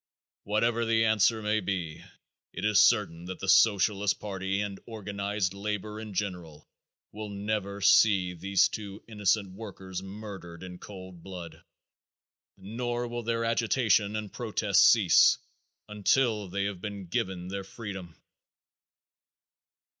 [0.45, 2.03] Whatever the answer may be,
[2.53, 6.67] it is certain that the Socialist party and organized labor in general
[7.11, 11.61] will never see these two innocent workers murdered in cold blood,
[12.57, 15.37] nor will their agitation and protest cease
[15.87, 18.15] until they have been given their freedom.